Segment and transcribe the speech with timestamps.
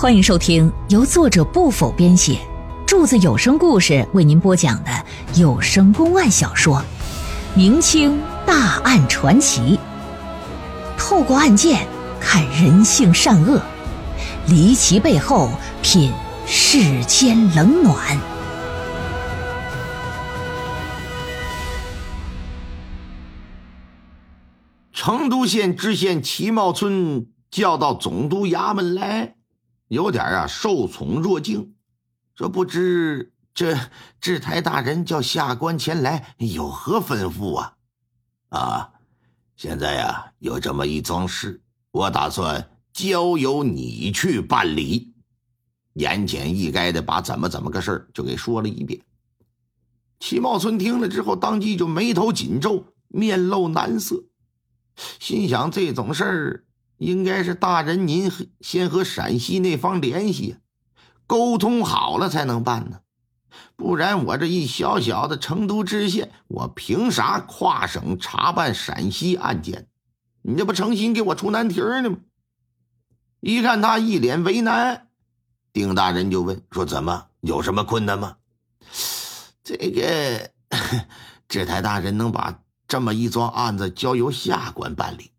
[0.00, 2.38] 欢迎收听由作者不否编写，
[2.86, 4.90] 柱子有声故事为您播讲的
[5.34, 6.76] 有声公案小说
[7.56, 9.76] 《明清大案传奇》，
[10.96, 11.84] 透过案件
[12.20, 13.60] 看人性善恶，
[14.46, 15.50] 离奇背后
[15.82, 16.12] 品
[16.46, 18.16] 世间冷暖。
[24.92, 29.34] 成都县知县齐茂村叫到总督衙门来，
[29.88, 31.74] 有点啊受宠若惊，
[32.34, 33.76] 说不知这
[34.20, 37.74] 制台大人叫下官前来有何吩咐啊？
[38.50, 38.92] 啊，
[39.56, 45.14] 现在呀有这么一桩事，我打算交由你去办理。
[45.94, 49.00] 言简意赅的把怎么怎么个事儿就给说了一遍。
[50.20, 54.24] 齐茂村听了之后，当即就眉头紧皱，面露难色。
[55.18, 56.64] 心想这种事儿
[56.98, 58.30] 应该是大人您
[58.60, 60.56] 先和陕西那方联系，
[61.26, 63.00] 沟通好了才能办呢。
[63.74, 69.88] 不然我这一小小的成都知县，我凭啥跨省查办陕西案件？
[70.42, 72.18] 你这不成心给我出难题呢吗？
[73.40, 75.08] 一看他一脸为难，
[75.72, 78.36] 丁大人就问说：“怎么有什么困难吗？”
[79.64, 80.50] 这个
[81.48, 82.60] 这台大人能把。
[82.88, 85.30] 这么一桩案子交由下官办理，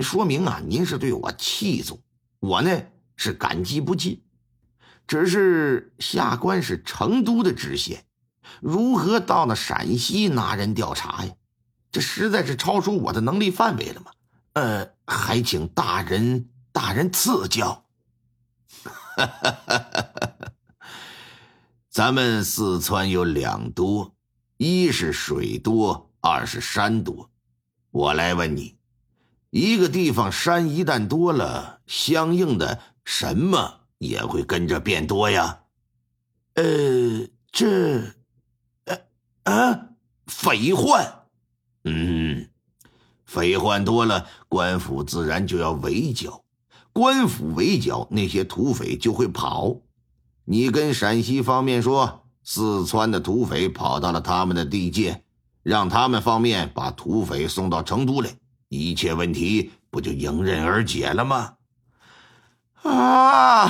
[0.00, 2.00] 说明啊，您是对我器重，
[2.40, 2.82] 我呢
[3.16, 4.22] 是感激不尽。
[5.06, 8.04] 只是下官是成都的知县，
[8.60, 11.32] 如何到了陕西拿人调查呀？
[11.90, 14.12] 这实在是超出我的能力范围了嘛。
[14.52, 17.86] 呃，还请大人大人赐教。
[21.90, 24.14] 咱们四川有两多，
[24.56, 26.06] 一是水多。
[26.20, 27.30] 二是山多，
[27.90, 28.76] 我来问你，
[29.50, 35.60] 一个地方山一旦多了，相应的什么也会跟着变多呀？
[36.54, 38.02] 呃，这，
[38.84, 38.98] 呃，
[39.44, 39.88] 啊，
[40.26, 41.24] 匪患，
[41.84, 42.48] 嗯，
[43.24, 46.44] 匪患多了，官府自然就要围剿，
[46.92, 49.76] 官府围剿，那些土匪就会跑。
[50.44, 55.24] 你跟陕西方面说，四川的土匪跑到了他们的地界。
[55.64, 58.30] 让他们方面把土匪送到成都来，
[58.68, 61.54] 一切问题不就迎刃而解了吗？
[62.82, 63.66] 啊，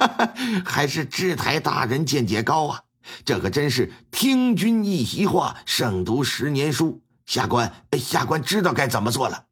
[0.64, 2.82] 还是知台大人见解高啊！
[3.24, 7.02] 这可真是听君一席话，胜读十年书。
[7.26, 9.44] 下官，下官知道该怎么做了。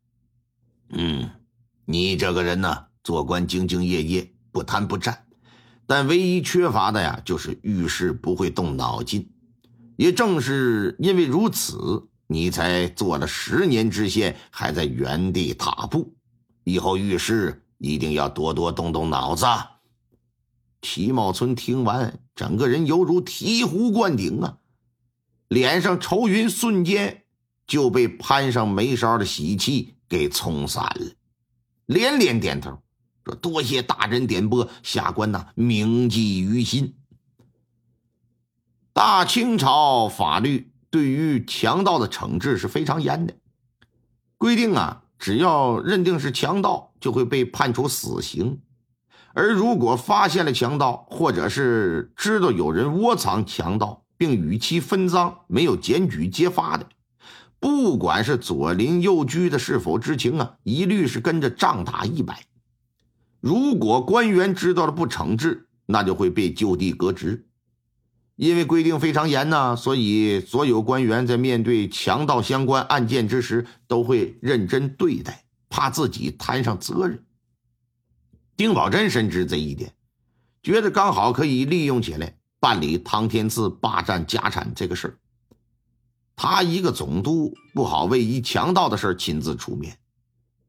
[0.90, 1.30] 嗯，
[1.84, 5.26] 你这个人呢，做官兢兢业业，不贪不占，
[5.86, 9.30] 但唯一缺乏的呀，就是遇事不会动脑筋。
[9.96, 16.14] 也正是因为如此，你才做了十年知县，还在原地踏步。
[16.64, 19.46] 以后遇事一定要多多动动脑子。
[20.82, 24.58] 齐茂村听完，整个人犹如醍醐灌顶啊，
[25.48, 27.24] 脸上愁云瞬间
[27.66, 31.12] 就被攀上眉梢的喜气给冲散了，
[31.86, 32.78] 连连点头
[33.24, 36.94] 说：“多谢大人点拨，下官呐铭记于心。”
[38.92, 43.34] 大清朝法律对于强盗的惩治是非常严的，
[44.38, 48.58] 规定啊，只要认定是强盗，就会被判处死刑；
[49.34, 56.86] 而如果发现了强盗，或者是知道有人窝藏强盗并与其分赃，没有检举揭发的，
[57.58, 62.44] 不管是左邻右居的是否知情啊，一律是跟着杖打一百。
[63.40, 67.45] 如果官员知道了不惩治，那就会被就地革职。
[68.36, 77.24] 因为规定非常严呐，所以所有官员在面对强盗相关案件之时，都会认真对待，怕自己摊上责任。
[78.56, 79.94] 丁宝珍深知这一点，
[80.62, 85.18] 觉得刚好可以利用起来办理唐天赐霸占家产这个事。
[86.36, 89.98] 他一个总督不好为一强盗的事亲自出面，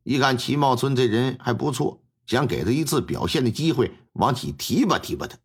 [0.04, 5.38] 一看齐茂村这人还不错，想给他一次表现的机会，往起提拔提拔他。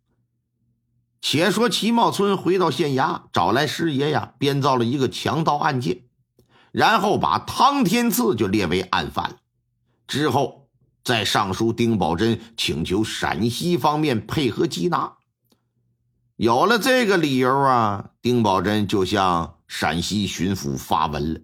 [1.33, 6.03] 且说齐茂村回到县衙，找来师爷呀，编造了一个强盗案件，
[6.73, 9.37] 然后把汤天赐就列为案犯了。
[10.07, 10.69] 之后
[11.03, 15.15] 再上书丁宝珍，请求陕西方面配合缉拿。
[16.37, 21.41] 有了这个理由啊，丁宝珍就向陕西巡抚发文了，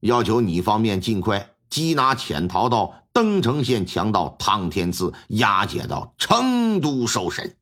[0.00, 7.56] 要求你方面尽快缉拿潜逃到登城县强盗汤天赐，押解到成都受审。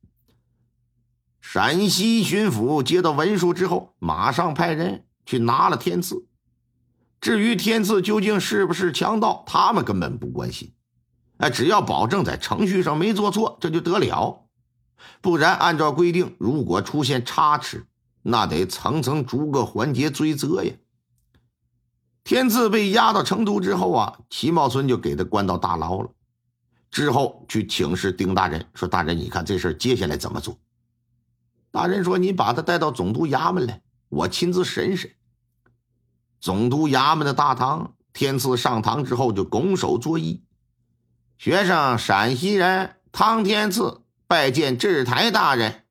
[1.42, 6.24] 陕西巡抚接到文书之后，马上派人去拿了天赐。
[7.20, 10.72] 至于天赐究竟是不是强盗，他们根本不关心。
[11.38, 14.46] 哎，只要保证在程序上没做错，这就得了。
[15.20, 17.84] 不然按照规定，如果出现差池，
[18.22, 20.72] 那得层层逐个环节追责呀。
[22.22, 26.10] 天赐被押到成都之后啊，齐茂村就给他关到大牢了。
[26.90, 30.56] 之后去请示丁大人，说：“大人，你看这事接下来怎么做？”
[31.72, 35.10] 大人说：“你把他带到总督衙门来，我亲自审审。”
[36.38, 40.42] 总督衙门的大堂，天赐上堂之后就拱手作揖
[41.38, 45.86] ：“学生陕西人汤天赐拜见制台大人。”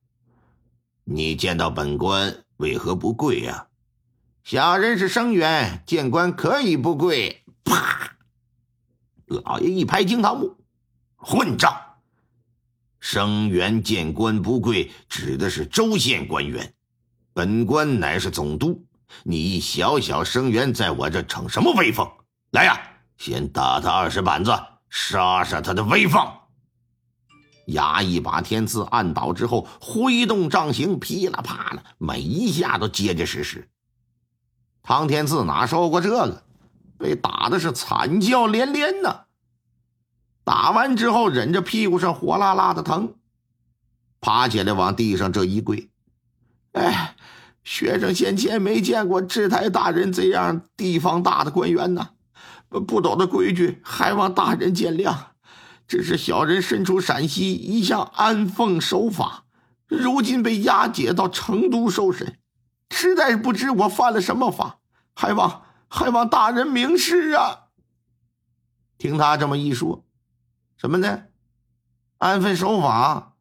[1.04, 3.66] 你见到本官为何不跪呀？
[4.44, 7.44] 小人是生员，见官可以不跪。
[7.64, 8.16] 啪！
[9.26, 10.56] 老爷一拍惊堂木，
[11.16, 11.91] 混账！
[13.02, 16.72] 生员见官不跪，指的是州县官员。
[17.34, 18.86] 本官乃是总督，
[19.24, 22.08] 你一小小生员，在我这逞什么威风？
[22.52, 22.80] 来呀，
[23.18, 24.52] 先打他二十板子，
[24.88, 26.24] 杀杀他的威风！
[27.66, 33.68] 衙役把天赐按倒之后，挥动杖刑，噼里啪啦，每一下都结结实实。
[34.80, 36.44] 唐天赐哪受过这个，
[36.98, 39.24] 被打的是惨叫连连呐！
[40.44, 43.14] 打完之后，忍着屁股上火辣辣的疼，
[44.20, 45.90] 爬起来往地上这一跪
[46.72, 47.14] ：“哎，
[47.62, 52.10] 学生先前没见过制台大人这样地方大的官员呐，
[52.68, 55.14] 不懂的规矩，还望大人见谅。
[55.86, 59.44] 只是小人身处陕西，一向安奉守法，
[59.86, 62.38] 如今被押解到成都受审。”
[62.94, 64.78] 实在是不知我犯了什么法，
[65.14, 67.68] 还望还望大人明示啊！
[68.98, 70.04] 听他这么一说，
[70.76, 71.24] 什么呢？
[72.18, 73.36] 安分守法。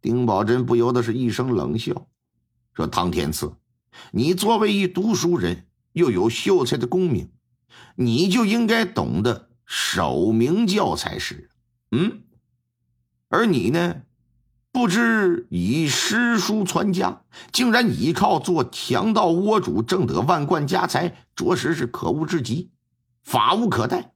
[0.00, 2.06] 丁宝珍不由得是一声冷笑，
[2.74, 3.54] 说：“唐天赐，
[4.12, 7.30] 你作为一读书人，又有秀才的功名，
[7.96, 11.50] 你就应该懂得守名教才是。
[11.90, 12.22] 嗯，
[13.28, 14.02] 而你呢？”
[14.70, 22.70] 不知以诗书传家，竟然依靠做强盗窝主挣得万贯家财，着实是可恶至极，
[23.22, 24.12] 法无可待。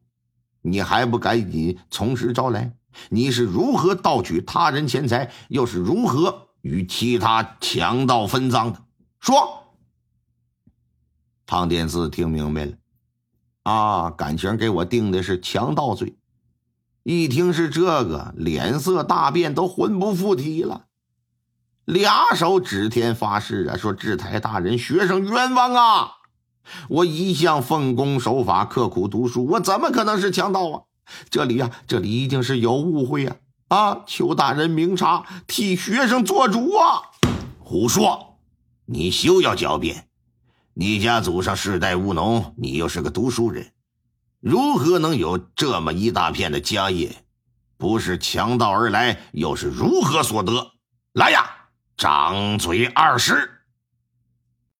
[0.62, 2.72] 你还不赶紧从实招来？
[3.08, 8.82] 你是如何盗取他人钱财，又是如何与其他强盗分赃的？
[9.20, 9.64] 说。
[11.46, 12.72] 汤天赐听明白了，
[13.62, 16.16] 啊，感情给我定的是强盗罪。
[17.02, 20.86] 一听是这个，脸色大变，都魂不附体了，
[21.84, 26.12] 俩手指天发誓啊，说：“制台大人，学生冤枉啊！
[26.88, 30.82] 我一向奉公守法，刻苦读书，我怎么可能是强盗啊？
[31.28, 33.36] 这里呀，这里一定是有误会呀！
[33.68, 37.02] 啊，求大人明察，替学生做主啊！”
[37.58, 38.38] 胡说！
[38.86, 40.08] 你休要狡辩！
[40.74, 43.72] 你家祖上世代务农，你又是个读书人。
[44.40, 47.24] 如何能有这么一大片的家业？
[47.76, 50.72] 不是强盗而来，又是如何所得？
[51.12, 51.50] 来呀，
[51.96, 53.59] 张嘴二十！